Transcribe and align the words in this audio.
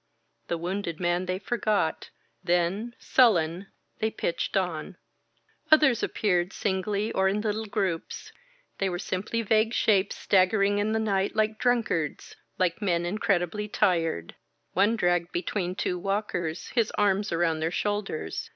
The 0.47 0.57
wounded 0.57 0.99
man 0.99 1.27
they 1.27 1.37
forgot. 1.37 2.09
Then, 2.43 2.95
sullen, 2.97 3.67
they 3.99 4.09
pitched 4.09 4.57
on.... 4.57 4.97
Others 5.69 6.01
appeared, 6.01 6.53
singly, 6.53 7.11
or 7.11 7.27
in 7.27 7.39
little 7.41 7.67
groups. 7.67 8.31
They 8.79 8.89
were 8.89 8.97
simply 8.97 9.43
vague 9.43 9.75
shapes 9.75 10.15
staggering 10.15 10.79
in 10.79 10.93
the 10.93 10.99
night, 10.99 11.35
like 11.35 11.59
drunkards, 11.59 12.35
Hke 12.59 12.81
men 12.81 13.05
incredibly 13.05 13.67
tired. 13.67 14.33
One 14.73 14.95
dragged 14.95 15.31
be 15.31 15.43
tween 15.43 15.75
two 15.75 15.99
walkers, 15.99 16.69
his 16.69 16.89
arms 16.97 17.31
around 17.31 17.59
their 17.59 17.69
shoulders. 17.69 18.49